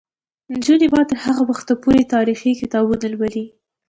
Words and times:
نجونې 0.51 0.87
به 0.93 1.01
تر 1.09 1.17
هغه 1.25 1.43
وخته 1.49 1.73
پورې 1.83 2.11
تاریخي 2.13 2.51
کتابونه 2.61 3.05
لولي. 3.13 3.45